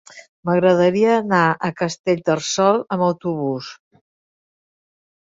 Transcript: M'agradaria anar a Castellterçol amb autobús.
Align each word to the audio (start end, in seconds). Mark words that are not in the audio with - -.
M'agradaria 0.47 1.11
anar 1.17 1.41
a 1.69 1.69
Castellterçol 1.81 2.81
amb 2.97 3.05
autobús. 3.09 3.69